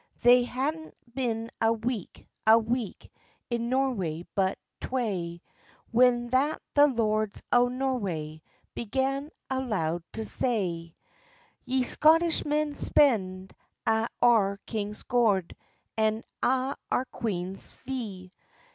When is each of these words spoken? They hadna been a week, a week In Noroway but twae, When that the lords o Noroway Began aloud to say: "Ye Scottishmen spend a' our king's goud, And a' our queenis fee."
They 0.23 0.45
hadna 0.45 0.93
been 1.13 1.51
a 1.61 1.71
week, 1.71 2.25
a 2.47 2.57
week 2.57 3.11
In 3.51 3.69
Noroway 3.69 4.25
but 4.33 4.57
twae, 4.79 5.41
When 5.91 6.29
that 6.29 6.59
the 6.73 6.87
lords 6.87 7.43
o 7.51 7.67
Noroway 7.67 8.41
Began 8.73 9.29
aloud 9.51 10.01
to 10.13 10.25
say: 10.25 10.95
"Ye 11.65 11.83
Scottishmen 11.83 12.73
spend 12.75 13.53
a' 13.85 14.07
our 14.23 14.57
king's 14.65 15.03
goud, 15.03 15.55
And 15.95 16.23
a' 16.41 16.75
our 16.91 17.05
queenis 17.05 17.71
fee." 17.71 18.31